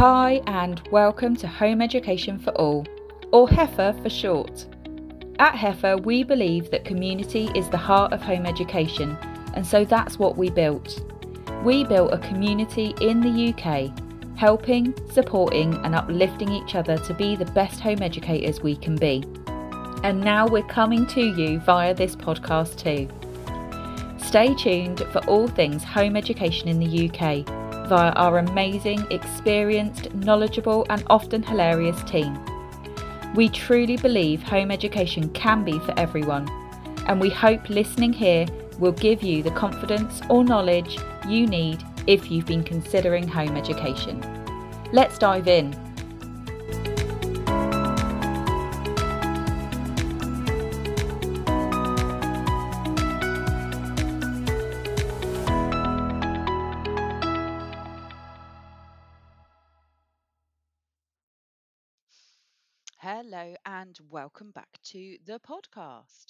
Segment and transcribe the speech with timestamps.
[0.00, 2.86] Hi, and welcome to Home Education for All,
[3.32, 4.64] or HEFA for short.
[5.38, 9.14] At HEFA, we believe that community is the heart of home education,
[9.52, 11.04] and so that's what we built.
[11.62, 13.92] We built a community in the UK,
[14.38, 19.22] helping, supporting, and uplifting each other to be the best home educators we can be.
[20.02, 23.06] And now we're coming to you via this podcast too.
[24.16, 27.59] Stay tuned for all things home education in the UK
[27.90, 32.38] via our amazing, experienced, knowledgeable, and often hilarious team.
[33.34, 36.48] We truly believe home education can be for everyone,
[37.08, 38.46] and we hope listening here
[38.78, 44.22] will give you the confidence or knowledge you need if you've been considering home education.
[44.92, 45.89] Let's dive in.
[63.00, 66.26] Hello and welcome back to the podcast.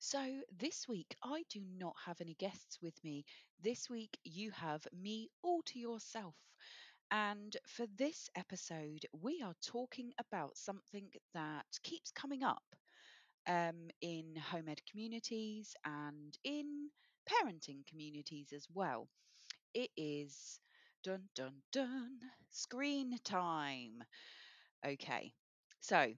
[0.00, 3.24] So, this week I do not have any guests with me.
[3.62, 6.34] This week you have me all to yourself.
[7.12, 12.64] And for this episode, we are talking about something that keeps coming up
[13.46, 16.90] um, in home ed communities and in
[17.28, 19.08] parenting communities as well.
[19.74, 20.60] It is
[21.04, 22.18] dun dun dun
[22.50, 24.04] screen time.
[24.86, 25.32] Okay,
[25.84, 26.12] so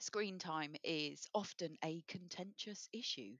[0.00, 3.36] screen time is often a contentious issue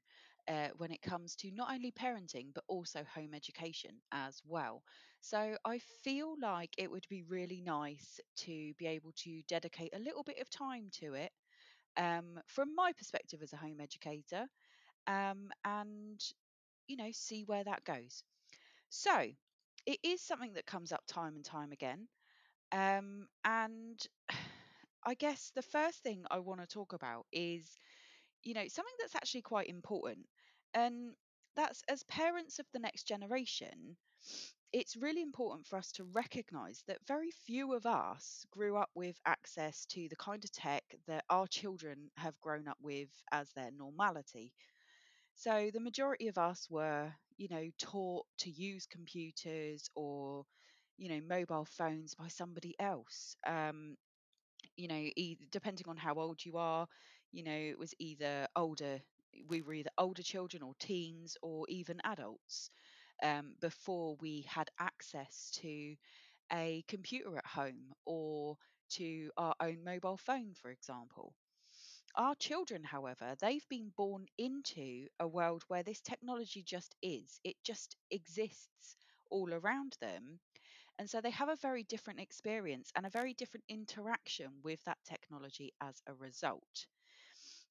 [0.48, 4.82] uh, when it comes to not only parenting but also home education as well.
[5.20, 9.98] So I feel like it would be really nice to be able to dedicate a
[10.00, 11.32] little bit of time to it
[11.96, 14.46] um, from my perspective as a home educator
[15.08, 16.20] um, and,
[16.88, 18.22] you know, see where that goes.
[18.90, 19.28] So
[19.86, 22.08] it is something that comes up time and time again.
[22.72, 24.00] Um, and
[25.06, 27.78] I guess the first thing I want to talk about is,
[28.44, 30.26] you know, something that's actually quite important.
[30.74, 31.14] And
[31.56, 33.96] that's as parents of the next generation,
[34.72, 39.16] it's really important for us to recognize that very few of us grew up with
[39.26, 43.70] access to the kind of tech that our children have grown up with as their
[43.70, 44.52] normality.
[45.36, 50.44] So the majority of us were, you know, taught to use computers or,
[50.96, 53.36] you know, mobile phones by somebody else.
[53.46, 53.96] Um,
[54.76, 56.86] you know, either, depending on how old you are,
[57.32, 59.00] you know, it was either older,
[59.48, 62.70] we were either older children or teens or even adults
[63.22, 65.96] um, before we had access to
[66.52, 68.56] a computer at home or
[68.90, 71.34] to our own mobile phone, for example.
[72.16, 77.56] Our children, however, they've been born into a world where this technology just is, it
[77.62, 78.96] just exists
[79.30, 80.40] all around them
[80.98, 84.98] and so they have a very different experience and a very different interaction with that
[85.04, 86.86] technology as a result.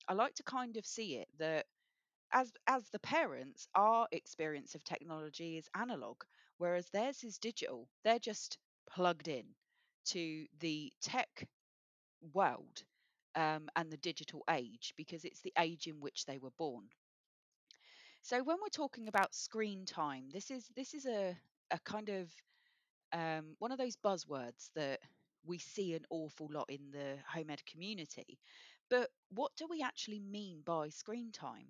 [0.07, 1.65] I like to kind of see it that
[2.31, 6.23] as as the parents, our experience of technology is analog,
[6.57, 7.89] whereas theirs is digital.
[8.03, 8.57] They're just
[8.89, 9.55] plugged in
[10.05, 11.47] to the tech
[12.33, 12.83] world
[13.35, 16.89] um, and the digital age because it's the age in which they were born.
[18.23, 21.37] So when we're talking about screen time, this is this is a
[21.71, 22.33] a kind of
[23.13, 24.99] um, one of those buzzwords that
[25.45, 28.39] we see an awful lot in the home ed community.
[28.89, 31.67] But what do we actually mean by screen time?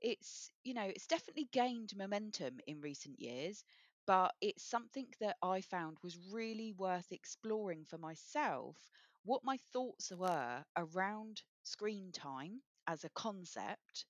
[0.00, 3.64] It's, you know, it's definitely gained momentum in recent years,
[4.06, 8.76] but it's something that I found was really worth exploring for myself
[9.24, 14.06] what my thoughts were around screen time as a concept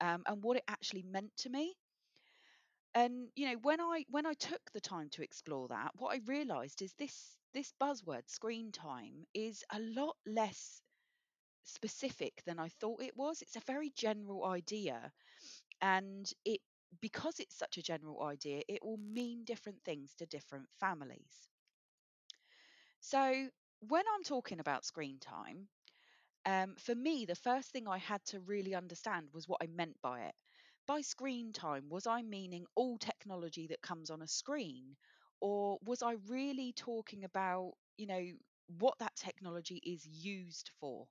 [0.00, 1.76] um, and what it actually meant to me
[2.94, 6.20] and you know when i when i took the time to explore that what i
[6.26, 10.80] realized is this this buzzword screen time is a lot less
[11.64, 15.12] specific than i thought it was it's a very general idea
[15.82, 16.60] and it
[17.00, 21.48] because it's such a general idea it will mean different things to different families
[23.00, 23.48] so
[23.80, 25.68] when i'm talking about screen time
[26.46, 29.96] um, for me, the first thing I had to really understand was what I meant
[30.02, 30.34] by it.
[30.90, 34.96] By screen time, was I meaning all technology that comes on a screen?
[35.40, 38.32] Or was I really talking about, you know,
[38.66, 41.06] what that technology is used for?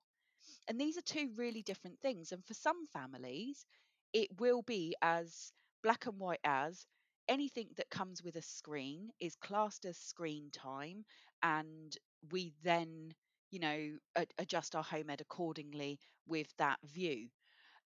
[0.67, 2.31] And these are two really different things.
[2.31, 3.65] And for some families,
[4.13, 5.53] it will be as
[5.83, 6.85] black and white as
[7.27, 11.05] anything that comes with a screen is classed as screen time.
[11.43, 11.97] And
[12.31, 13.13] we then,
[13.51, 13.97] you know,
[14.39, 17.29] adjust our home ed accordingly with that view.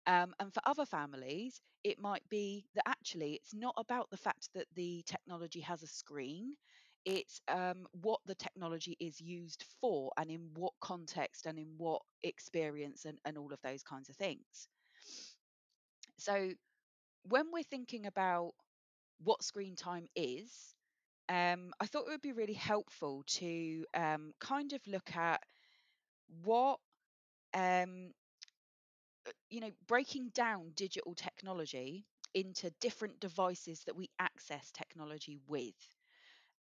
[0.06, 4.48] Um, and for other families, it might be that actually it's not about the fact
[4.54, 6.56] that the technology has a screen.
[7.04, 12.02] it's um, what the technology is used for and in what context and in what
[12.22, 14.68] experience and, and all of those kinds of things.
[16.18, 16.52] So,
[17.24, 18.54] when we're thinking about
[19.22, 20.74] what screen time is,
[21.28, 25.42] um, I thought it would be really helpful to um, kind of look at
[26.44, 26.78] what,
[27.54, 28.12] um,
[29.50, 35.76] you know, breaking down digital technology into different devices that we access technology with.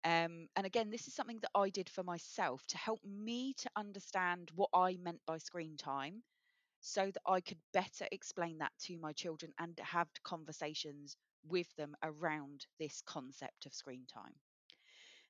[0.05, 3.71] Um, and again, this is something that I did for myself to help me to
[3.77, 6.23] understand what I meant by screen time
[6.81, 11.17] so that I could better explain that to my children and have conversations
[11.49, 14.35] with them around this concept of screen time.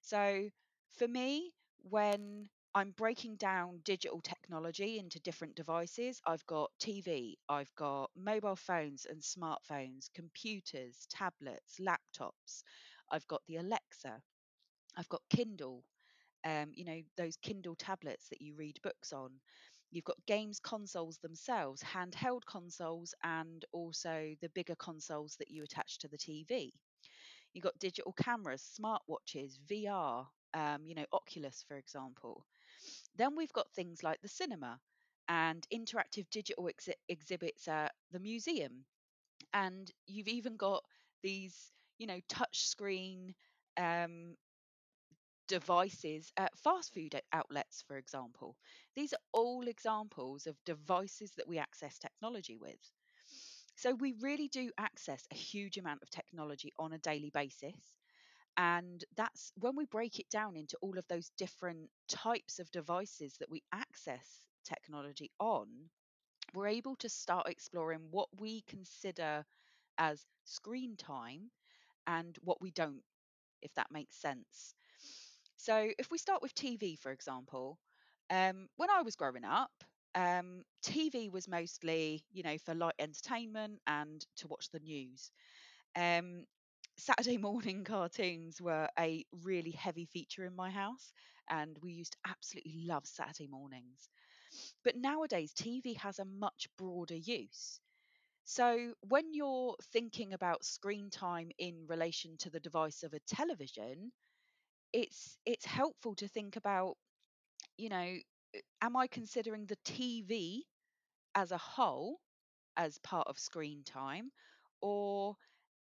[0.01, 0.51] So,
[0.91, 1.53] for me,
[1.83, 6.21] when I'm breaking down digital technology into different devices.
[6.27, 12.63] I've got TV, I've got mobile phones and smartphones, computers, tablets, laptops.
[13.11, 14.23] I've got the Alexa,
[14.97, 15.85] I've got Kindle,
[16.45, 19.33] um, you know, those Kindle tablets that you read books on.
[19.91, 25.99] You've got games consoles themselves, handheld consoles, and also the bigger consoles that you attach
[26.01, 26.73] to the TV.
[27.55, 32.47] You've got digital cameras, smartwatches, VR, um, you know, Oculus, for example.
[33.19, 34.81] Then we've got things like the cinema
[35.29, 38.87] and interactive digital exhi- exhibits at the museum.
[39.55, 40.85] And you've even got
[41.23, 43.35] these, you know, touch screen
[43.77, 44.37] um,
[45.49, 48.57] devices at fast food outlets, for example.
[48.95, 52.79] These are all examples of devices that we access technology with.
[53.77, 57.98] So we really do access a huge amount of technology on a daily basis.
[58.59, 63.37] And that's when we break it down into all of those different types of devices
[63.39, 65.69] that we access technology on,
[66.55, 69.45] we're able to start exploring what we consider
[69.99, 71.51] as screen time
[72.07, 73.03] and what we don't,
[73.63, 74.75] if that makes sense.
[75.57, 77.79] So, if we start with TV, for example,
[78.31, 79.73] um, when I was growing up,
[80.15, 85.31] um, TV was mostly, you know, for light entertainment and to watch the news.
[85.97, 86.45] Um,
[86.99, 91.13] Saturday morning cartoons were a really heavy feature in my house,
[91.49, 94.11] and we used to absolutely love Saturday mornings.
[94.85, 97.81] But nowadays, TV has a much broader use.
[98.45, 104.13] So, when you're thinking about screen time in relation to the device of a television,
[104.93, 106.97] it's it's helpful to think about,
[107.77, 108.17] you know,
[108.57, 110.67] uh, am I considering the TV
[111.35, 112.21] as a whole
[112.77, 114.33] as part of screen time,
[114.83, 115.37] or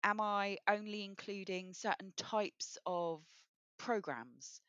[0.04, 3.24] am I only including certain types of
[3.78, 4.60] programs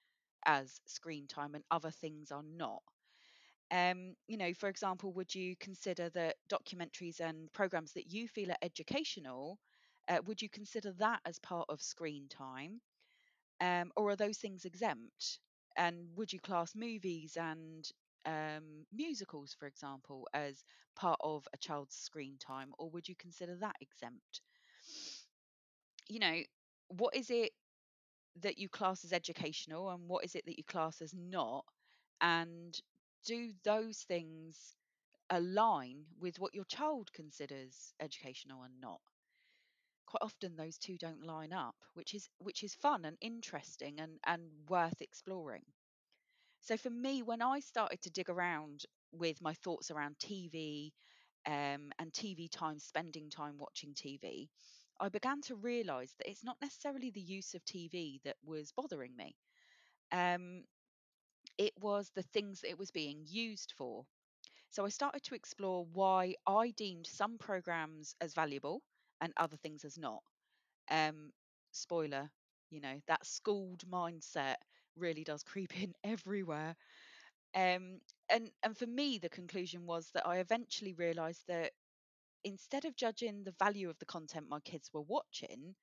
[0.45, 2.83] as screen time and other things are not?
[3.71, 8.51] Um, you know, for example, would you consider that documentaries and programs that you feel
[8.51, 9.59] are educational,
[10.07, 12.81] uh, would you consider that as part of screen time?
[13.61, 15.39] Um, or are those things exempt?
[15.77, 17.89] And would you class movies and
[18.25, 20.63] um, musicals, for example, as
[20.95, 24.41] part of a child's screen time, or would you consider that exempt?
[26.07, 26.41] You know,
[26.89, 27.51] what is it
[28.41, 31.65] that you class as educational and what is it that you class as not?
[32.21, 32.79] And
[33.25, 34.75] do those things
[35.29, 39.01] align with what your child considers educational and not?
[40.05, 44.19] quite often those two don't line up which is which is fun and interesting and
[44.25, 45.63] and worth exploring
[46.61, 50.91] so for me when i started to dig around with my thoughts around tv
[51.45, 54.47] um, and tv time spending time watching tv
[55.03, 59.15] i began to realize that it's not necessarily the use of tv that was bothering
[59.17, 59.35] me.
[60.11, 60.63] Um,
[61.57, 64.05] it was the things that it was being used for.
[64.69, 68.81] So i started to explore why i deemed some programs as valuable
[69.21, 70.23] and other things as not.
[70.91, 71.31] Um
[71.73, 72.29] spoiler
[72.71, 74.57] you know that schooled mindset
[74.97, 76.75] really does creep in everywhere.
[77.55, 81.71] Um and and for me the conclusion was that i eventually realized that
[82.43, 85.75] instead of judging the value of the content my kids were watching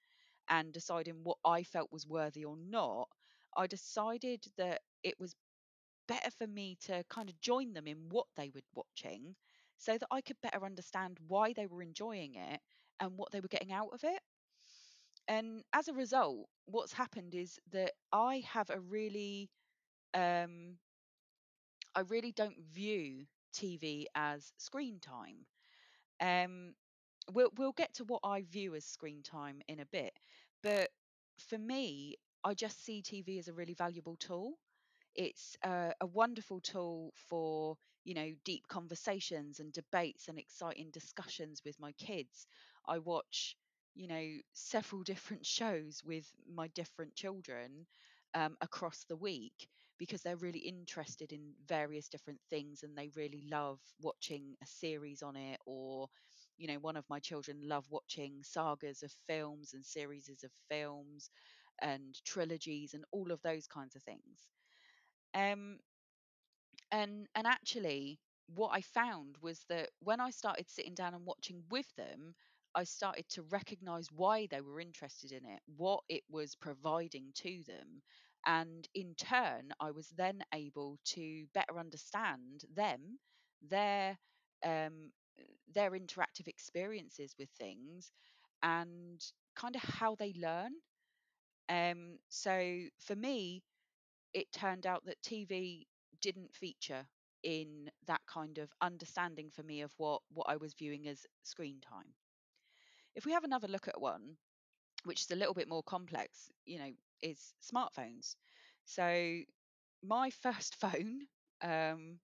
[0.48, 3.08] and deciding what i felt was worthy or not
[3.56, 5.34] i decided that it was
[6.08, 9.34] better for me to kind of join them in what they were watching
[9.78, 12.60] so that i could better understand why they were enjoying it
[13.00, 14.20] and what they were getting out of it
[15.28, 19.50] and as a result, what's happened is that I have a really,
[20.14, 20.78] um,
[21.94, 25.46] I really don't view TV as screen time.
[26.20, 26.74] Um,
[27.32, 30.12] we'll we'll get to what I view as screen time in a bit,
[30.62, 30.90] but
[31.48, 34.54] for me, I just see TV as a really valuable tool.
[35.14, 41.62] It's a, a wonderful tool for you know deep conversations and debates and exciting discussions
[41.64, 42.46] with my kids.
[42.86, 43.56] I watch
[43.94, 47.86] you know several different shows with my different children
[48.34, 49.68] um, across the week
[50.00, 55.22] because they're really interested in various different things and they really love watching a series
[55.22, 56.08] on it or
[56.58, 61.30] you know one of my children love watching sagas of films and series of films
[61.82, 64.48] and trilogies and all of those kinds of things.
[65.34, 65.78] Um
[66.92, 68.18] and and actually
[68.54, 72.34] what i found was that when i started sitting down and watching with them
[72.74, 77.62] i started to recognize why they were interested in it what it was providing to
[77.66, 78.02] them
[78.46, 83.18] and in turn i was then able to better understand them
[83.68, 84.18] their
[84.64, 85.10] um
[85.74, 88.12] their interactive experiences with things
[88.62, 89.20] and
[89.56, 90.72] kind of how they learn
[91.68, 93.62] um so for me
[94.34, 95.86] it turned out that TV
[96.20, 97.06] didn't feature
[97.44, 101.80] in that kind of understanding for me of what what I was viewing as screen
[101.80, 102.14] time.
[103.14, 104.36] If we have another look at one,
[105.04, 106.92] which is a little bit more complex, you know,
[107.22, 108.36] is smartphones.
[108.84, 109.40] So
[110.02, 111.20] my first phone
[111.62, 112.18] um,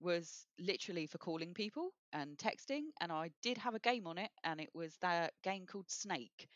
[0.00, 4.30] was literally for calling people and texting, and I did have a game on it,
[4.44, 6.48] and it was that game called Snake.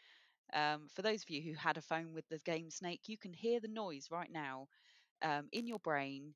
[0.55, 3.33] Um, for those of you who had a phone with the game Snake, you can
[3.33, 4.69] hear the noise right now
[5.23, 6.35] um, in your brain.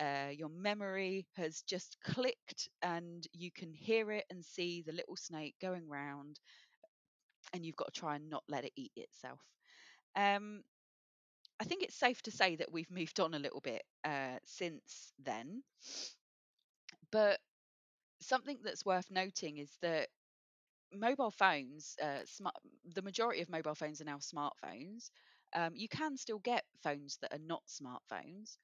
[0.00, 5.16] Uh, your memory has just clicked, and you can hear it and see the little
[5.16, 6.40] snake going round,
[7.52, 9.40] and you've got to try and not let it eat itself.
[10.16, 10.62] Um,
[11.60, 15.12] I think it's safe to say that we've moved on a little bit uh, since
[15.18, 15.62] then.
[17.10, 17.40] But
[18.20, 20.10] something that's worth noting is that
[20.92, 22.56] mobile phones, uh, smart,
[22.94, 25.10] the majority of mobile phones are now smartphones.
[25.54, 28.58] Um, you can still get phones that are not smartphones,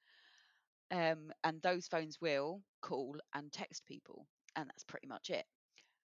[0.91, 5.45] um, and those phones will call and text people, and that's pretty much it.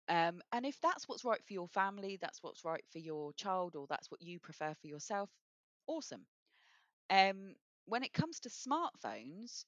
[0.10, 3.76] Um, and if that's what's right for your family, that's what's right for your child,
[3.76, 5.30] or that's what you prefer for yourself,
[5.88, 6.26] awesome.
[7.10, 9.66] Um, when it comes to smartphones,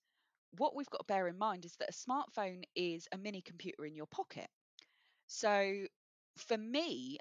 [0.58, 3.86] what we've got to bear in mind is that a smartphone is a mini computer
[3.86, 4.50] in your pocket.
[5.28, 5.86] So
[6.38, 7.20] for me,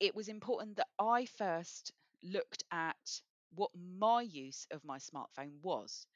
[0.00, 1.92] it was important that I first
[2.22, 3.20] looked at
[3.54, 6.06] what my use of my smartphone was.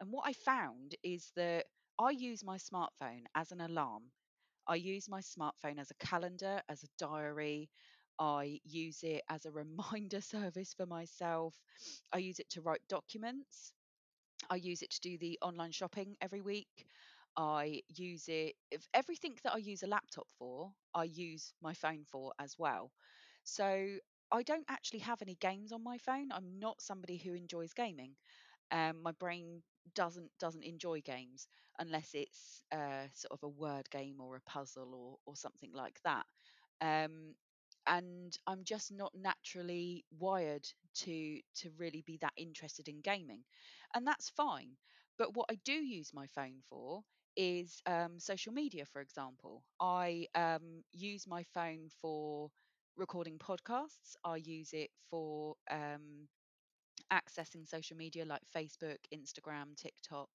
[0.00, 1.66] And what I found is that
[1.98, 4.04] I use my smartphone as an alarm.
[4.66, 7.70] I use my smartphone as a calendar, as a diary.
[8.18, 11.54] I use it as a reminder service for myself.
[12.12, 13.72] I use it to write documents.
[14.50, 16.86] I use it to do the online shopping every week.
[17.36, 22.04] I use it, if everything that I use a laptop for, I use my phone
[22.04, 22.92] for as well.
[23.44, 23.98] So
[24.32, 26.30] I don't actually have any games on my phone.
[26.32, 28.12] I'm not somebody who enjoys gaming.
[28.72, 29.62] Um, my brain
[29.94, 31.46] doesn't doesn't enjoy games
[31.78, 36.00] unless it's uh, sort of a word game or a puzzle or or something like
[36.04, 36.26] that.
[36.80, 37.34] Um,
[37.86, 40.66] and I'm just not naturally wired
[41.04, 43.44] to to really be that interested in gaming,
[43.94, 44.76] and that's fine.
[45.18, 47.02] But what I do use my phone for
[47.36, 49.64] is um, social media, for example.
[49.80, 52.50] I um, use my phone for
[52.96, 54.16] recording podcasts.
[54.24, 56.28] I use it for um,
[57.12, 60.28] accessing social media like Facebook, Instagram, TikTok.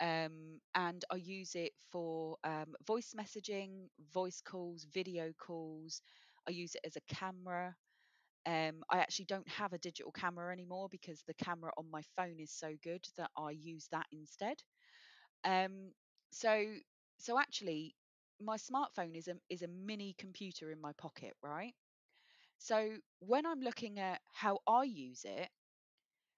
[0.00, 6.02] Um, and I use it for um, voice messaging, voice calls, video calls.
[6.48, 7.74] I use it as a camera.
[8.46, 12.40] Um, I actually don't have a digital camera anymore because the camera on my phone
[12.40, 14.56] is so good that I use that instead.
[15.44, 15.92] Um,
[16.32, 16.66] so,
[17.18, 17.94] so actually,
[18.40, 21.74] my smartphone is a is a mini computer in my pocket, right?
[22.58, 25.50] So when I'm looking at how I use it,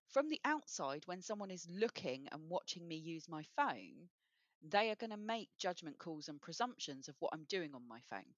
[0.08, 4.08] from the outside, when someone is looking and watching me use my phone,
[4.62, 8.00] they are going to make judgment calls and presumptions of what I'm doing on my
[8.08, 8.34] phone.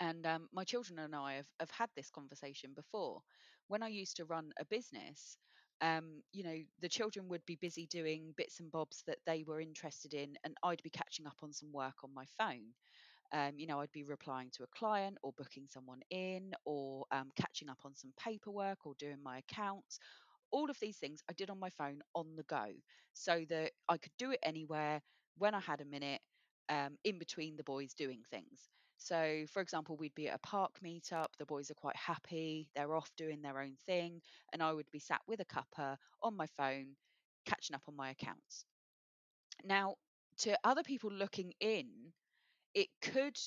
[0.00, 3.20] And um, my children and I have, have had this conversation before.
[3.68, 5.38] When I used to run a business,
[5.80, 9.60] um, you know, the children would be busy doing bits and bobs that they were
[9.60, 12.74] interested in, and I'd be catching up on some work on my phone.
[13.32, 17.30] Um, you know, I'd be replying to a client or booking someone in or um,
[17.36, 19.98] catching up on some paperwork or doing my accounts
[20.52, 22.66] all of these things I did on my phone on the go
[23.14, 25.02] so that I could do it anywhere
[25.38, 26.20] when I had a minute
[26.70, 28.70] um, in between the boys doing things.
[28.98, 32.94] So, for example, we'd be at a park meetup, the boys are quite happy, they're
[32.96, 34.20] off doing their own thing,
[34.52, 36.96] and I would be sat with a cuppa on my phone,
[37.46, 38.64] catching up on my accounts.
[39.64, 39.96] Now,
[40.38, 42.12] to other people looking in,
[42.74, 43.38] it could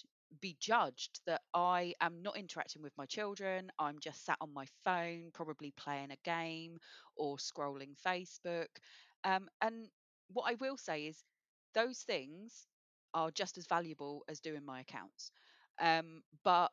[0.41, 3.71] be judged that I am not interacting with my children.
[3.79, 6.77] I'm just sat on my phone, probably playing a game
[7.15, 8.67] or scrolling Facebook.
[9.23, 9.89] Um, and
[10.31, 11.23] what I will say is,
[11.73, 12.67] those things
[13.13, 15.31] are just as valuable as doing my accounts.
[15.81, 16.71] Um, but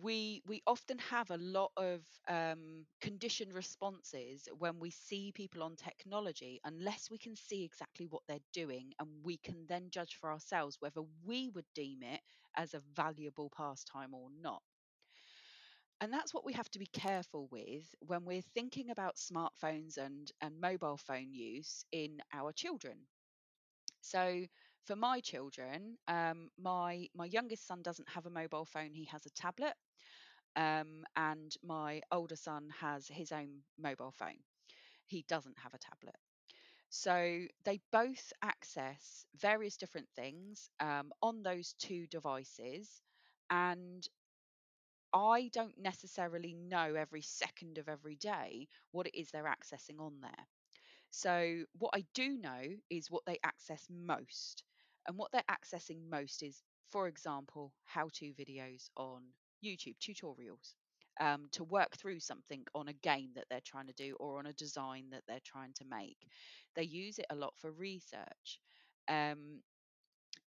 [0.00, 5.76] we we often have a lot of um, conditioned responses when we see people on
[5.76, 10.30] technology unless we can see exactly what they're doing and we can then judge for
[10.32, 12.20] ourselves whether we would deem it
[12.56, 14.62] as a valuable pastime or not
[16.00, 20.30] and that's what we have to be careful with when we're thinking about smartphones and
[20.42, 22.98] and mobile phone use in our children
[24.00, 24.44] so
[24.86, 29.26] for my children um, my my youngest son doesn't have a mobile phone he has
[29.26, 29.74] a tablet
[30.56, 34.38] um, and my older son has his own mobile phone.
[35.06, 36.16] He doesn't have a tablet.
[36.90, 43.02] So they both access various different things um, on those two devices.
[43.50, 44.08] And
[45.14, 50.20] I don't necessarily know every second of every day what it is they're accessing on
[50.20, 50.46] there.
[51.10, 54.64] So, what I do know is what they access most.
[55.06, 59.22] And what they're accessing most is, for example, how to videos on
[59.64, 60.74] YouTube, tutorials
[61.20, 64.46] um, to work through something on a game that they're trying to do or on
[64.46, 66.18] a design that they're trying to make.
[66.74, 68.60] They use it a lot for research.
[69.08, 69.62] Um,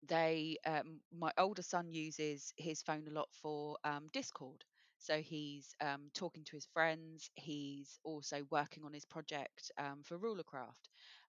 [0.08, 4.64] they um, my older son uses his phone a lot for um, discord
[4.98, 10.18] so he's um, talking to his friends he's also working on his project um, for
[10.18, 10.88] rulercraft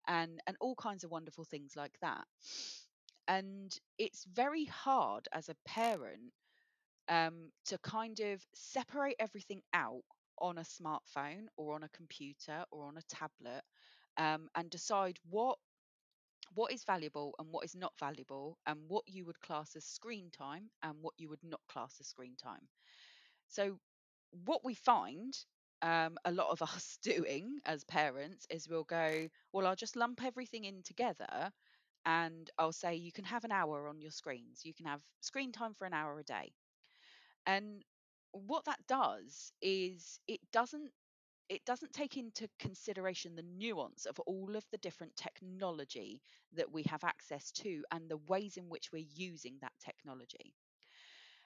[0.08, 2.24] and and all kinds of wonderful things like that
[3.30, 6.32] and it's very hard as a parent
[7.08, 10.02] um, to kind of separate everything out
[10.38, 13.62] on a smartphone or on a computer or on a tablet
[14.18, 15.58] um, and decide what
[16.54, 20.30] what is valuable and what is not valuable, and what you would class as screen
[20.30, 22.68] time and what you would not class as screen time.
[23.48, 23.78] So,
[24.44, 25.34] what we find
[25.82, 30.24] um, a lot of us doing as parents is we'll go, Well, I'll just lump
[30.24, 31.52] everything in together
[32.06, 34.64] and I'll say, You can have an hour on your screens.
[34.64, 36.52] You can have screen time for an hour a day.
[37.46, 37.84] And
[38.32, 40.90] what that does is it doesn't
[41.48, 46.22] it doesn't take into consideration the nuance of all of the different technology
[46.54, 50.54] that we have access to and the ways in which we're using that technology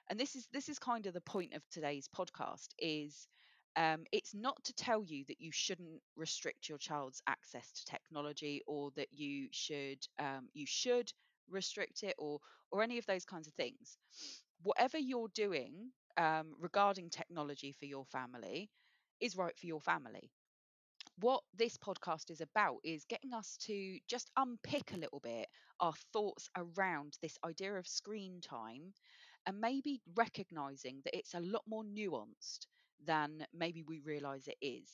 [0.09, 3.27] and this is this is kind of the point of today's podcast is
[3.77, 8.61] um, it's not to tell you that you shouldn't restrict your child's access to technology
[8.67, 11.11] or that you should um, you should
[11.49, 12.39] restrict it or
[12.71, 13.97] or any of those kinds of things
[14.63, 18.69] whatever you're doing um, regarding technology for your family
[19.21, 20.31] is right for your family.
[21.19, 25.47] What this podcast is about is getting us to just unpick a little bit
[25.79, 28.93] our thoughts around this idea of screen time
[29.45, 32.67] and maybe recognizing that it's a lot more nuanced
[33.05, 34.89] than maybe we realize it is.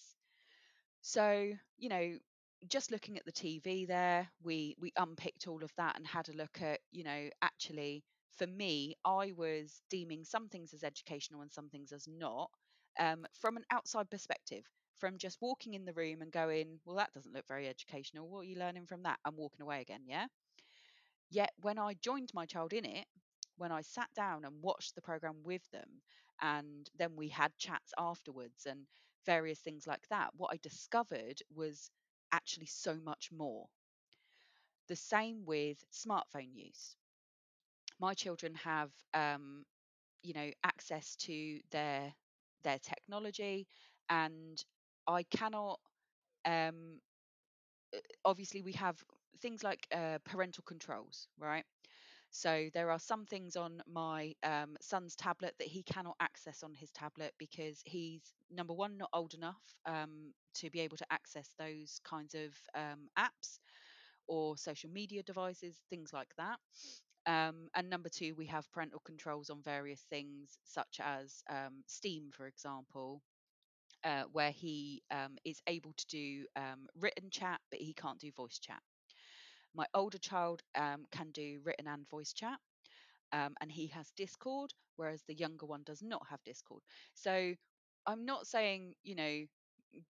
[1.01, 2.17] So, you know,
[2.67, 6.33] just looking at the TV there, we we unpicked all of that and had a
[6.33, 8.03] look at, you know, actually
[8.37, 12.49] for me, I was deeming some things as educational and some things as not
[12.99, 14.63] um, from an outside perspective,
[14.99, 18.29] from just walking in the room and going, well, that doesn't look very educational.
[18.29, 19.19] What are you learning from that?
[19.25, 20.27] And walking away again, yeah?
[21.31, 23.07] Yet when I joined my child in it,
[23.57, 26.03] when I sat down and watched the program with them,
[26.41, 28.87] and then we had chats afterwards and
[29.25, 31.89] various things like that, what I discovered was
[32.31, 33.67] actually so much more.
[34.85, 36.95] The same with smartphone use.
[37.99, 39.65] My children have, um,
[40.23, 42.13] you know, access to their
[42.63, 43.67] their technology
[44.09, 44.63] and
[45.07, 45.79] I cannot
[46.45, 47.01] um
[48.25, 49.03] obviously we have
[49.41, 51.65] things like uh, parental controls right
[52.31, 56.73] so there are some things on my um, son's tablet that he cannot access on
[56.73, 61.49] his tablet because he's number one not old enough um, to be able to access
[61.59, 63.59] those kinds of um, apps
[64.27, 66.59] or social media devices things like that
[67.27, 72.31] um, and number two, we have parental controls on various things, such as um, Steam,
[72.31, 73.21] for example,
[74.03, 78.31] uh, where he um, is able to do um, written chat, but he can't do
[78.33, 78.81] voice chat.
[79.73, 82.59] My older child um, can do written and voice chat,
[83.33, 86.83] um, and he has Discord, whereas the younger one does not have Discord.
[87.13, 87.53] So
[88.05, 89.45] I'm not saying, you know,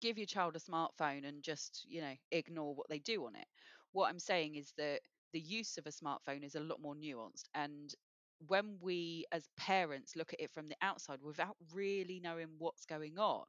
[0.00, 3.46] give your child a smartphone and just, you know, ignore what they do on it.
[3.92, 5.00] What I'm saying is that
[5.32, 7.44] the use of a smartphone is a lot more nuanced.
[7.54, 7.92] And
[8.48, 13.18] when we as parents look at it from the outside without really knowing what's going
[13.18, 13.44] on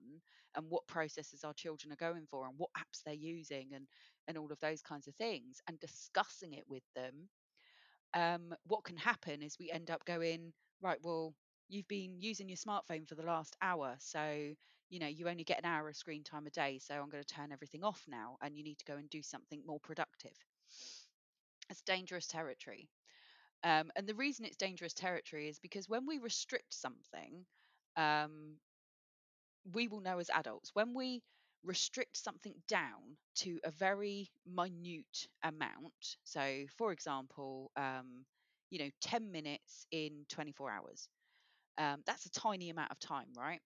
[0.56, 3.88] and what processes our children are going for and what apps they're using and
[4.28, 7.30] and all of those kinds of things and discussing it with them
[8.14, 11.34] um, what can happen is we end up going right well
[11.70, 14.54] you've been using your smartphone for the last hour so
[14.90, 17.24] you know you only get an hour of screen time a day so i'm going
[17.24, 20.34] to turn everything off now and you need to go and do something more productive
[21.70, 22.90] it's dangerous territory.
[23.64, 27.46] Um, and the reason it's dangerous territory is because when we restrict something,
[27.96, 28.58] um,
[29.74, 31.22] we will know as adults when we
[31.64, 36.18] restrict something down to a very minute amount.
[36.24, 38.26] So, for example, um,
[38.70, 41.08] you know, 10 minutes in 24 hours.
[41.78, 43.62] Um, that's a tiny amount of time, right?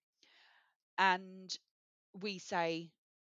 [1.00, 1.56] And
[2.14, 2.92] we say,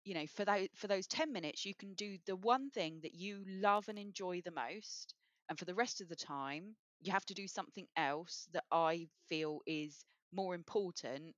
[0.04, 3.14] you know, for those for those 10 minutes, you can do the one thing that
[3.14, 5.14] you love and enjoy the most,
[5.48, 9.08] and for the rest of the time, you have to do something else that I
[9.28, 11.34] feel is more important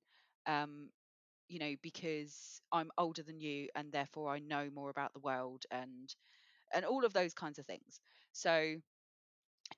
[0.47, 0.89] um,
[1.49, 5.63] you know because i'm older than you and therefore i know more about the world
[5.71, 6.15] and
[6.73, 8.01] and all of those kinds of things.
[8.33, 8.75] So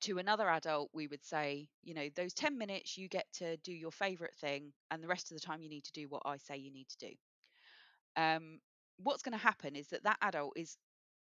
[0.02, 3.72] to another adult we would say you know those 10 minutes you get to do
[3.74, 6.38] your favorite thing and the rest of the time you need to do what i
[6.38, 7.14] say you need to do.
[8.16, 8.60] Um
[8.98, 10.78] what's going to happen is that that adult is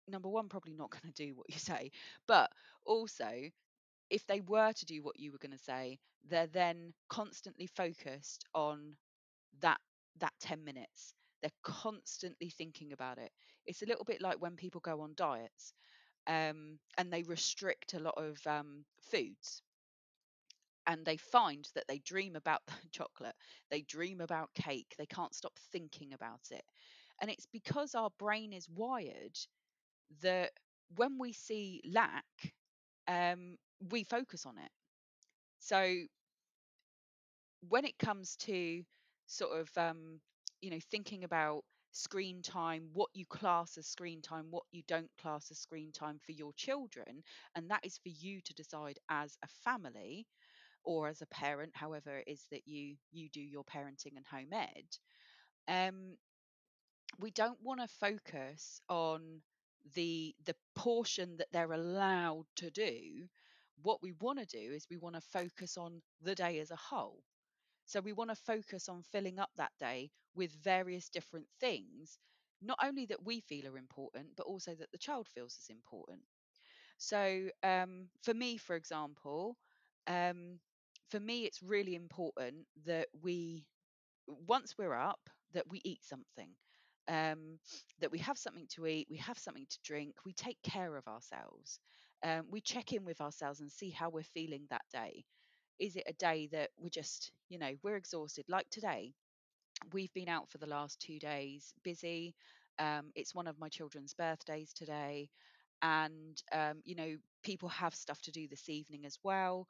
[0.08, 1.92] number one probably not going to do what you say
[2.28, 2.52] but
[2.86, 3.30] also
[4.10, 8.46] if they were to do what you were going to say they're then constantly focused
[8.54, 8.96] on
[9.62, 9.80] that
[10.20, 11.14] that 10 minutes.
[11.42, 13.32] They're constantly thinking about it.
[13.66, 15.74] It's a little bit like when people go on diets
[16.28, 19.64] um, and they restrict a lot of um, foods.
[20.88, 23.36] And they find that they dream about chocolate
[23.70, 26.66] they dream about cake they can't stop thinking about it.
[27.22, 29.38] And it's because our brain is wired
[30.22, 30.52] that
[30.96, 32.26] when we see lack
[33.08, 33.58] um,
[33.92, 34.72] we focus on it.
[35.60, 36.06] So
[37.70, 38.84] when it comes to
[39.28, 40.20] sort of um,
[40.62, 45.10] you know thinking about screen time what you class as screen time what you don't
[45.20, 47.24] class as screen time for your children
[47.56, 50.28] and that is for you to decide as a family
[50.86, 54.54] or as a parent however it is that you you do your parenting and home
[54.54, 54.88] ed
[55.68, 56.18] um
[57.20, 59.42] we don't want to focus on
[59.94, 63.28] the the portion that they're allowed to do
[63.82, 66.76] what we want to do is we want to focus on the day as a
[66.76, 67.24] whole
[67.86, 72.20] so we want to focus on filling up that day with various different things,
[72.62, 76.22] not only that we feel are important, but also that the child feels is important.
[76.98, 79.58] So um, for me, for example,
[80.08, 80.60] um,
[81.10, 83.66] for me, it's really important that we,
[84.28, 86.52] once we're up, that we eat something.
[87.08, 87.60] Um,
[88.00, 91.08] that we have something to eat, we have something to drink, we take care of
[91.08, 91.80] ourselves,
[92.24, 95.24] um, we check in with ourselves and see how we're feeling that day.
[95.80, 98.46] Is it a day that we're just you know we're exhausted?
[98.50, 99.14] Like today
[99.94, 102.36] we've been out for the last two days busy
[102.80, 105.30] um, it's one of my children's birthdays today
[105.82, 109.68] and um, you know people have stuff to do this evening as well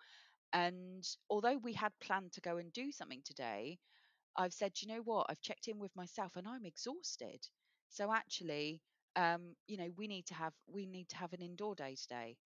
[0.53, 3.77] and although we had planned to go and do something today
[4.37, 5.27] i've said you know what?
[5.29, 7.47] I've checked in with myself and i'm exhausted.
[7.89, 8.81] So actually
[9.15, 12.37] um, you know we need to have we need to have an indoor day today.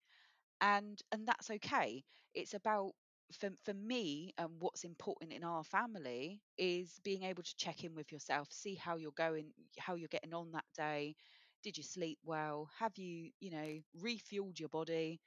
[0.60, 2.04] And and that's okay.
[2.34, 2.92] It's about
[3.38, 7.84] for, for me and um, what's important in our family is being able to check
[7.84, 11.14] in with yourself see how you're going how you're getting on that day.
[11.62, 12.68] Did you sleep well?
[12.78, 15.20] Have you you know refueled your body?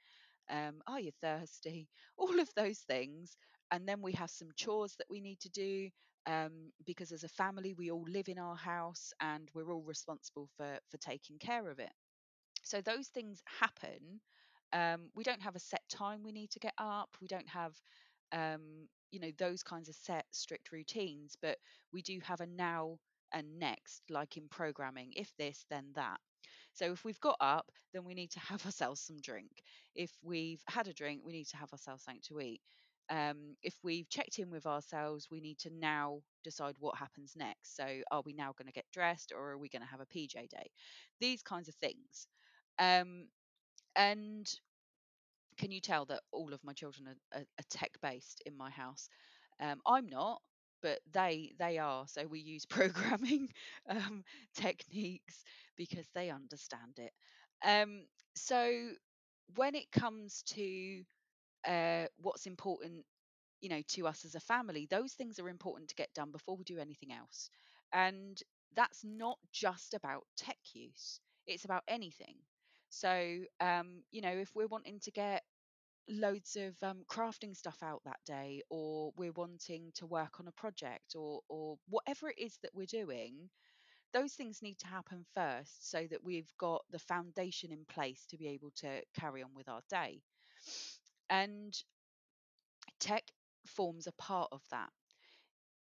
[0.50, 1.88] Um, are you thirsty?
[2.18, 3.36] All of those things.
[3.72, 5.90] And then we have some chores that we need to do
[6.26, 10.48] um, because as a family we all live in our house and we're all responsible
[10.56, 11.92] for for taking care of it
[12.62, 14.20] so those things happen
[14.74, 17.16] um, we don't have a set time we need to get up.
[17.22, 17.74] We don't have,
[18.32, 21.58] um, you know, those kinds of set strict routines, but
[21.92, 22.98] we do have a now
[23.32, 25.12] and next, like in programming.
[25.16, 26.18] If this, then that.
[26.74, 29.52] So if we've got up, then we need to have ourselves some drink.
[29.94, 32.60] If we've had a drink, we need to have ourselves something to eat.
[33.08, 37.76] Um, if we've checked in with ourselves, we need to now decide what happens next.
[37.76, 40.06] So are we now going to get dressed or are we going to have a
[40.06, 40.70] PJ day?
[41.20, 42.26] These kinds of things.
[42.78, 43.28] Um,
[43.96, 44.48] and
[45.58, 48.70] can you tell that all of my children are, are, are tech based in my
[48.70, 49.08] house?
[49.60, 50.42] Um, I'm not,
[50.82, 52.06] but they they are.
[52.08, 53.48] So we use programming
[53.88, 55.42] um, techniques
[55.76, 57.12] because they understand it.
[57.64, 58.90] Um, so
[59.56, 61.02] when it comes to
[61.66, 63.04] uh, what's important,
[63.60, 66.56] you know, to us as a family, those things are important to get done before
[66.56, 67.50] we do anything else.
[67.92, 68.40] And
[68.74, 72.36] that's not just about tech use; it's about anything.
[72.90, 75.42] So, um, you know, if we're wanting to get
[76.08, 80.52] loads of um, crafting stuff out that day, or we're wanting to work on a
[80.52, 83.50] project, or or whatever it is that we're doing,
[84.12, 88.38] those things need to happen first, so that we've got the foundation in place to
[88.38, 90.22] be able to carry on with our day.
[91.30, 91.76] And
[93.00, 93.24] tech
[93.66, 94.92] forms a part of that.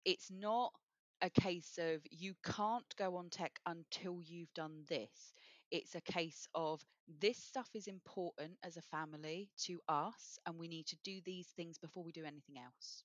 [0.05, 0.73] It's not
[1.21, 5.35] a case of you can't go on tech until you've done this.
[5.71, 6.85] It's a case of
[7.21, 11.49] this stuff is important as a family to us, and we need to do these
[11.49, 13.03] things before we do anything else.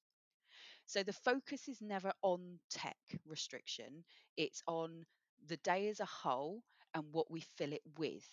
[0.86, 4.04] So the focus is never on tech restriction,
[4.38, 5.06] it's on
[5.48, 6.63] the day as a whole
[6.94, 8.26] and what we fill it with.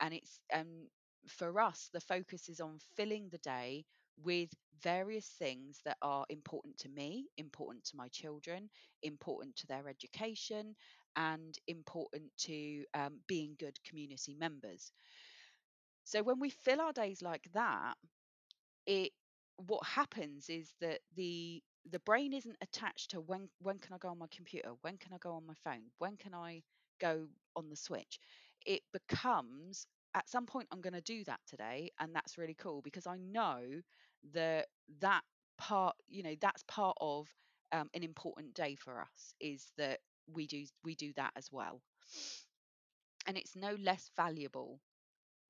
[0.00, 0.88] And it's um
[1.28, 3.84] for us, the focus is on filling the day
[4.22, 4.50] with
[4.82, 8.68] various things that are important to me, important to my children,
[9.02, 10.74] important to their education,
[11.16, 14.92] and important to um, being good community members.
[16.04, 17.96] So when we fill our days like that,
[18.86, 19.12] it
[19.56, 24.08] what happens is that the the brain isn't attached to when when can I go
[24.08, 26.62] on my computer, when can I go on my phone, when can I
[27.00, 28.18] go on the switch.
[28.66, 29.86] It becomes
[30.16, 33.18] at some point I'm going to do that today, and that's really cool because I
[33.18, 33.60] know
[34.34, 34.68] that
[35.00, 35.22] that
[35.58, 37.28] part, you know, that's part of
[37.72, 40.00] um, an important day for us is that
[40.32, 41.82] we do we do that as well,
[43.26, 44.80] and it's no less valuable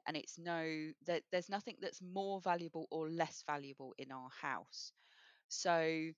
[0.06, 4.92] and it's no that there's nothing that's more valuable or less valuable in our house.
[5.48, 6.10] So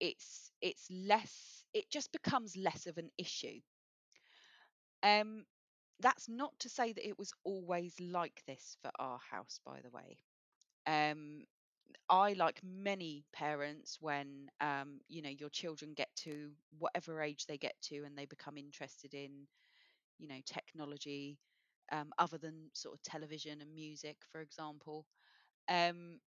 [0.00, 3.60] it's it's less it just becomes less of an issue.
[5.02, 5.46] Um
[6.00, 9.90] that's not to say that it was always like this for our house by the
[9.90, 10.18] way.
[10.86, 11.44] Um
[12.10, 17.58] i like many parents when um you know your children get to whatever age they
[17.58, 19.46] get to and they become interested in
[20.18, 21.38] you know technology
[21.92, 25.06] um, other than sort of television and music for example
[25.68, 26.20] um,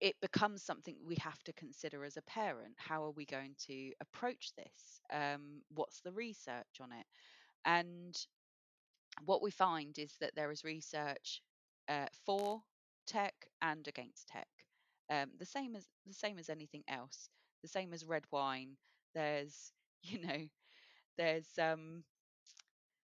[0.00, 2.74] it becomes something we have to consider as a parent.
[2.76, 5.00] How are we going to approach this?
[5.12, 7.06] Um, what's the research on it?
[7.64, 8.14] And
[9.24, 11.42] what we find is that there is research
[11.88, 12.62] uh, for
[13.06, 14.48] tech and against tech
[15.10, 17.28] um, the same as the same as anything else
[17.62, 18.76] the same as red wine.
[19.14, 19.72] There's
[20.02, 20.46] you know
[21.18, 22.04] there's um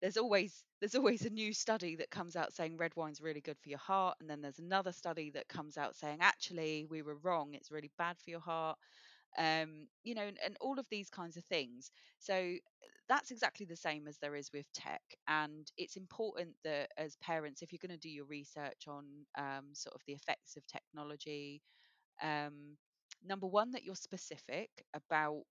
[0.01, 3.59] there's always there's always a new study that comes out saying red wine's really good
[3.59, 7.17] for your heart and then there's another study that comes out saying actually we were
[7.23, 7.55] wrong.
[7.55, 8.79] It's really bad for your heart
[9.39, 12.55] um you know and, and all of these kinds of things so
[13.09, 17.63] that's exactly the same as there is with tech and it's important that as parents
[17.63, 19.05] if you're going to do your research on
[19.39, 21.63] um, sort of the effects of technology
[22.23, 22.77] um,
[23.25, 25.43] number one that you're specific about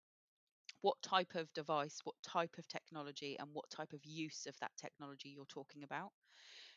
[0.83, 4.73] what type of device, what type of technology, and what type of use of that
[4.77, 6.11] technology you're talking about.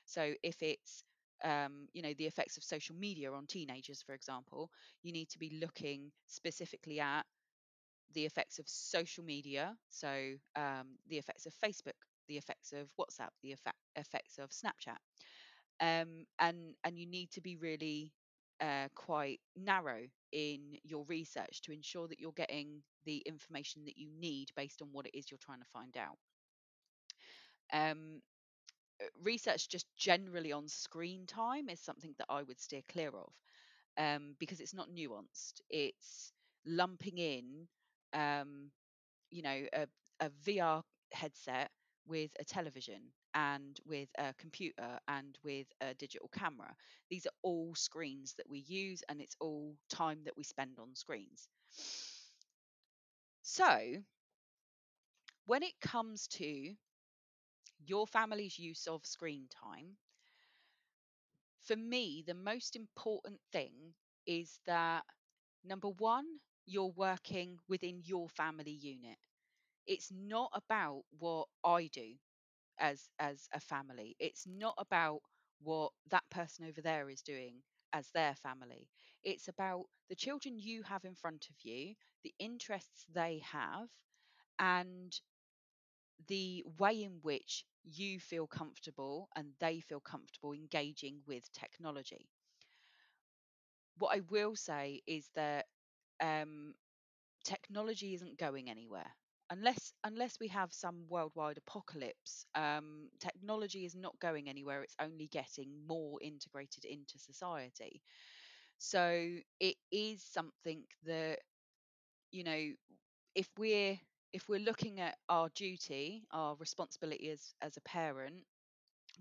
[0.05, 1.03] So if it's
[1.43, 4.69] um, you know the effects of social media on teenagers, for example,
[5.04, 7.24] you need to be looking specifically at
[8.13, 13.30] the effects of social media, so um, the effects of Facebook, the effects of WhatsApp,
[13.43, 14.98] the effect, effects of Snapchat,
[15.82, 18.13] um, and and you need to be really
[18.62, 24.10] uh, quite narrow in your research to ensure that you're getting the information that you
[24.19, 26.17] need based on what it is you're trying to find out.
[27.74, 28.21] Um,
[29.23, 33.34] research just generally on screen time is something that I would steer clear of
[33.97, 35.62] um, because it's not nuanced.
[35.69, 36.31] It's
[36.65, 37.67] lumping in,
[38.13, 38.71] um,
[39.31, 39.88] you know, a,
[40.19, 41.71] a VR headset
[42.08, 43.01] with a television
[43.34, 46.73] and with a computer and with a digital camera.
[47.10, 50.95] These are all screens that we use and it's all time that we spend on
[50.95, 51.47] screens.
[53.43, 54.03] So,
[55.45, 56.75] when it comes to
[57.89, 59.98] your family's use of screen time,
[61.62, 63.93] for me, the most important thing
[64.26, 65.04] is that
[65.63, 66.26] number one,
[66.65, 69.17] you're working within your family unit.
[69.88, 72.13] It's not about what I do
[72.80, 74.15] as as a family.
[74.19, 75.21] It's not about
[75.62, 77.56] what that person over there is doing
[77.93, 78.89] as their family.
[79.24, 83.89] It's about the children you have in front of you, the interests they have,
[84.60, 85.19] and
[86.28, 92.30] the way in which you feel comfortable and they feel comfortable engaging with technology.
[93.97, 95.65] What I will say is that
[96.21, 96.73] um,
[97.45, 99.12] technology isn't going anywhere.
[99.51, 104.84] Unless unless we have some worldwide apocalypse um, technology is not going anywhere.
[104.84, 108.01] It's only getting more integrated into society.
[108.80, 111.39] So it is something that
[112.32, 112.71] you know
[113.36, 113.99] if we're
[114.36, 118.43] if we're looking at our duty our responsibility as as a parent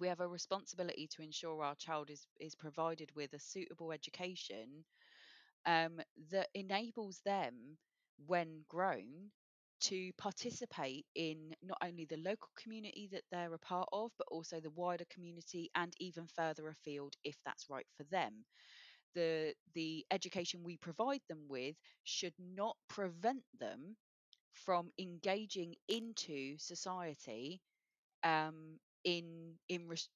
[0.01, 4.85] we have a responsibility to ensure our child is is provided with a suitable education
[5.67, 6.01] um,
[6.31, 7.55] that enables them
[8.27, 9.31] when grown
[9.81, 14.61] to participate in not only the local community that they're a part of, but also
[14.61, 18.45] the wider community and even further afield if that's right for them.
[19.15, 23.97] The, the education we provide them with should not prevent them
[24.55, 27.61] from engaging into society
[28.25, 30.09] um, in in res-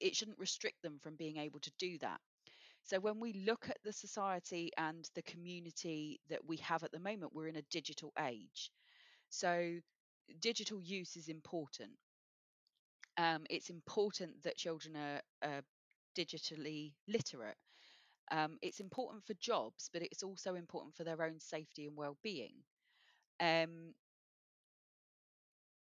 [0.00, 2.20] it shouldn't restrict them from being able to do that
[2.84, 7.00] So when we look at the society and the community that we have at the
[7.00, 8.70] moment, we're in a digital age.
[9.30, 9.80] So
[10.40, 11.92] digital use is important.
[13.18, 15.62] Um, it's important that children are, are
[16.16, 17.56] digitally literate.
[18.30, 22.54] Um, it's important for jobs, but it's also important for their own safety and well-being.
[23.40, 23.94] Um,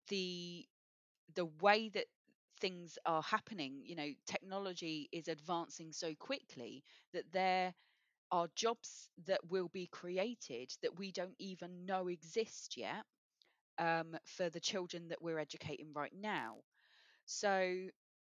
[0.09, 0.67] the
[1.35, 2.07] the way that
[2.61, 7.75] things are happening, you know, technology is advancing so quickly that there
[8.33, 13.05] are jobs that will be created that we don't even know exist yet
[13.79, 16.57] um, for the children that we're educating right now.
[17.27, 17.89] So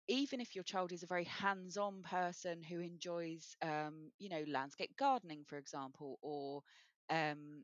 [0.07, 4.95] even if your child is a very hands-on person who enjoys, um, you know, landscape
[4.97, 6.61] gardening, for example, or
[7.09, 7.63] um,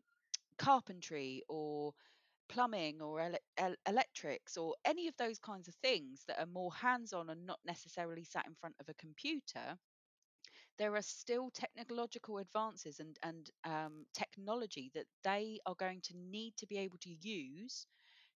[0.61, 1.93] carpentry, or
[2.49, 6.73] plumbing, or ele- el- electrics, or any of those kinds of things that are more
[6.73, 9.77] hands-on and not necessarily sat in front of a computer,
[10.77, 16.53] there are still technological advances and and um, technology that they are going to need
[16.57, 17.85] to be able to use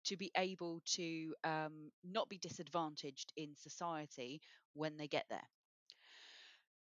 [0.05, 4.41] to be able to um, not be disadvantaged in society
[4.73, 5.49] when they get there.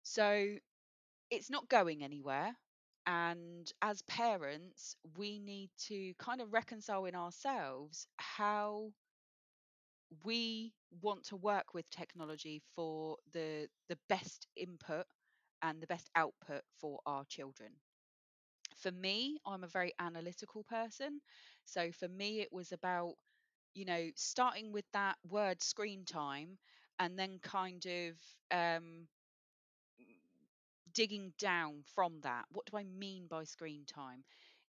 [0.04, 0.58] So
[1.32, 2.58] it's not going anywhere.
[3.08, 8.94] And as parents, we need to kind of reconcile in ourselves how
[10.24, 15.06] we want to work with technology for the the best input
[15.62, 17.72] and the best output for our children.
[18.78, 21.22] For me, I'm a very analytical person.
[21.66, 23.16] So for me, it was about
[23.76, 26.60] you know, starting with that word screen time
[27.00, 28.16] and then kind of
[28.52, 29.08] um,
[30.98, 32.46] digging down from that.
[32.52, 34.26] What do I mean by screen time?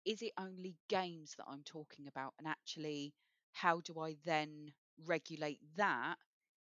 [0.07, 2.35] Is it only games that I'm talking about?
[2.39, 3.15] And actually,
[3.55, 4.73] how do I then
[5.07, 6.17] regulate that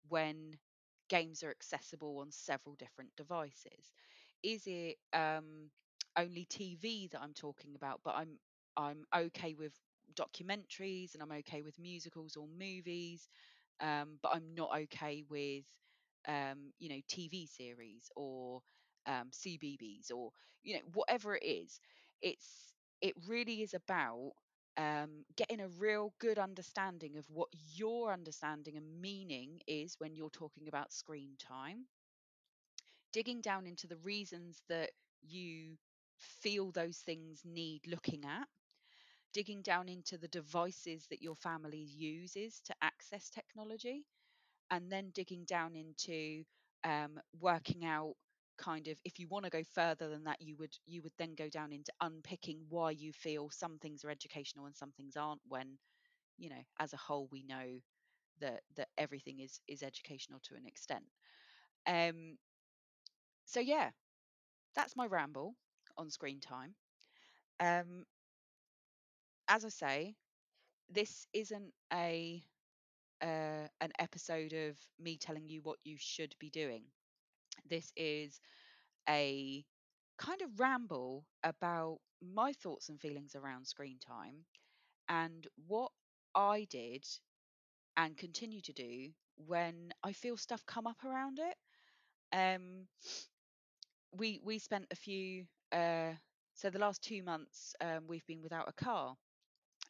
[0.08, 0.58] when
[1.08, 3.92] games are accessible on several different devices?
[4.42, 5.70] Is it um,
[6.16, 8.38] only TV that I'm talking about, but I'm
[8.76, 9.72] I'm okay with
[10.14, 13.28] documentaries and I'm okay with musicals or movies,
[13.80, 15.64] um, but I'm not okay with
[16.28, 18.62] um, you know TV series or
[19.06, 20.30] um, CBBC or
[20.62, 21.80] you know whatever it is.
[22.22, 24.32] It's it really is about
[24.76, 30.30] um, getting a real good understanding of what your understanding and meaning is when you're
[30.30, 31.86] talking about screen time,
[33.12, 34.90] digging down into the reasons that
[35.22, 35.76] you
[36.18, 38.46] feel those things need looking at,
[39.32, 44.04] digging down into the devices that your family uses to access technology,
[44.70, 46.44] and then digging down into
[46.84, 48.14] um, working out
[48.58, 51.34] kind of if you want to go further than that you would you would then
[51.34, 55.40] go down into unpicking why you feel some things are educational and some things aren't
[55.48, 55.78] when
[56.38, 57.78] you know as a whole we know
[58.40, 61.04] that that everything is is educational to an extent.
[61.86, 62.38] Um
[63.46, 63.90] so yeah
[64.74, 65.56] that's my ramble
[65.98, 66.74] on screen time.
[67.60, 68.04] Um
[69.48, 70.16] as i say
[70.90, 72.42] this isn't a
[73.22, 76.84] uh, an episode of me telling you what you should be doing
[77.68, 78.40] this is
[79.08, 79.64] a
[80.18, 84.44] kind of ramble about my thoughts and feelings around screen time
[85.08, 85.92] and what
[86.34, 87.04] I did
[87.96, 91.56] and continue to do when I feel stuff come up around it.
[92.32, 92.86] Um,
[94.12, 96.12] we we spent a few uh,
[96.54, 99.16] so the last two months um, we've been without a car,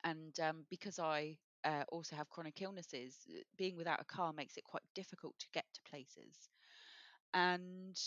[0.05, 3.19] and um, because I uh, also have chronic illnesses,
[3.57, 6.49] being without a car makes it quite difficult to get to places.
[7.35, 7.99] And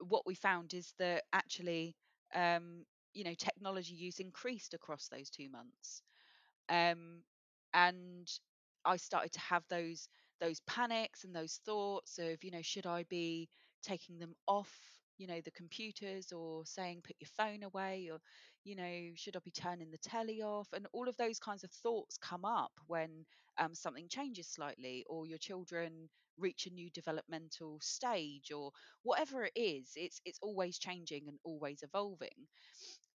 [0.00, 1.96] what we found is that actually,
[2.34, 6.02] um, you know, technology use increased across those two months,
[6.68, 7.22] um,
[7.74, 8.28] and
[8.84, 10.08] I started to have those
[10.40, 13.48] those panics and those thoughts of, you know, should I be
[13.82, 14.72] taking them off,
[15.18, 18.18] you know, the computers or saying put your phone away or,
[18.64, 20.68] you know, should I be turning the telly off?
[20.72, 23.26] And all of those kinds of thoughts come up when
[23.58, 28.72] um, something changes slightly or your children reach a new developmental stage or
[29.04, 32.48] whatever it is it's it's always changing and always evolving.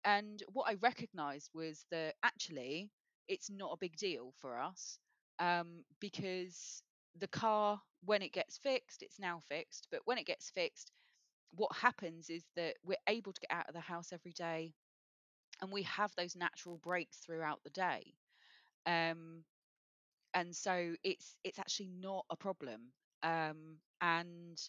[0.04, 2.90] And what i recognized was that actually
[3.28, 4.98] it's not a big deal for us
[5.38, 6.82] um, because
[7.18, 10.92] the car when it gets fixed it's now fixed but when it gets fixed
[11.54, 14.72] what happens is that we're able to get out of the house every day
[15.62, 18.14] and we have those natural breaks throughout the day.
[18.86, 19.44] Um,
[20.34, 24.60] and so it's it's actually not a problem um, and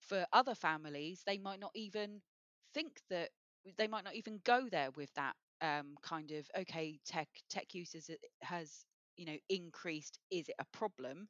[0.00, 2.20] for other families they might not even
[2.74, 3.30] think that
[3.76, 8.10] they might not even go there with that um, kind of okay tech tech uses
[8.42, 8.84] has
[9.16, 11.28] you know increased is it a problem?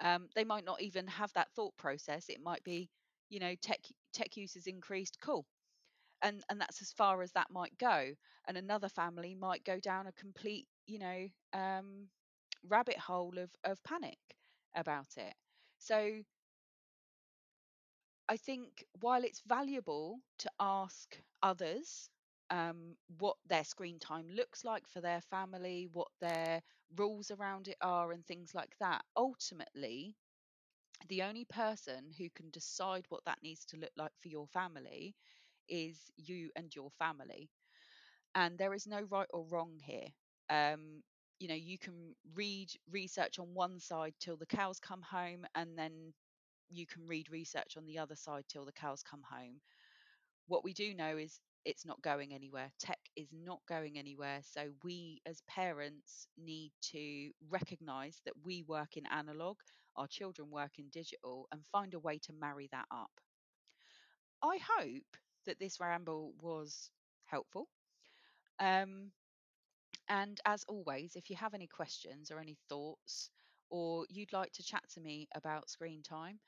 [0.00, 2.26] Um, they might not even have that thought process.
[2.28, 2.90] It might be
[3.30, 3.80] you know tech
[4.12, 5.46] tech use has increased cool.
[6.22, 8.12] And and that's as far as that might go.
[8.48, 12.08] And another family might go down a complete you know um
[12.68, 14.18] rabbit hole of of panic
[14.74, 15.34] about it
[15.78, 16.22] so
[18.28, 22.08] i think while it's valuable to ask others
[22.50, 26.60] um, what their screen time looks like for their family, what their
[26.96, 29.04] rules around it are, and things like that.
[29.16, 30.16] Ultimately,
[31.08, 35.14] the only person who can decide what that needs to look like for your family
[35.68, 37.50] is you and your family.
[38.34, 40.08] And there is no right or wrong here.
[40.48, 41.02] Um,
[41.40, 45.76] you know, you can read research on one side till the cows come home, and
[45.76, 46.12] then
[46.68, 49.60] you can read research on the other side till the cows come home.
[50.46, 52.70] What we do know is it's not going anywhere.
[52.78, 54.40] Tech is not going anywhere.
[54.42, 59.56] So we as parents need to recognize that we work in analog,
[59.96, 63.10] our children work in digital, and find a way to marry that up.
[64.42, 65.16] I hope
[65.46, 66.90] that this ramble was
[67.26, 67.68] helpful.
[68.58, 69.12] Um,
[70.10, 73.30] and as always, if you have any questions or any thoughts,
[73.70, 76.40] or you'd like to chat to me about screen time,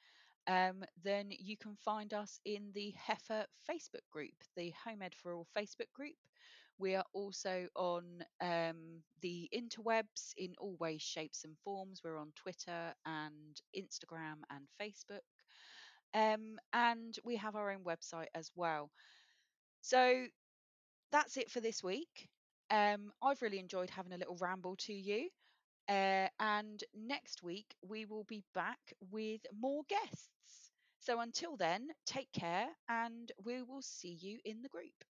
[0.48, 5.32] um, then you can find us in the HEFA Facebook group, the Home Ed for
[5.32, 6.16] All Facebook group.
[6.78, 12.00] We are also on um, the interwebs in all ways, shapes, and forms.
[12.02, 15.20] We're on Twitter and Instagram and Facebook.
[16.14, 18.90] Um, and we have our own website as well.
[19.82, 20.26] So
[21.12, 22.28] that's it for this week.
[22.72, 25.28] Um, I've really enjoyed having a little ramble to you.
[25.88, 30.72] Uh, and next week, we will be back with more guests.
[31.00, 35.04] So until then, take care and we will see you in the group.